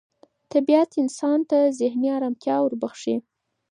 طبیعت 0.53 0.91
انسان 1.03 1.39
ته 1.49 1.59
ذهني 1.79 2.09
ارامتیا 2.17 2.55
وربخښي 2.61 3.15